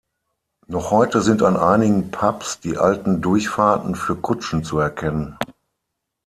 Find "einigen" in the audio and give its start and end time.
1.57-2.09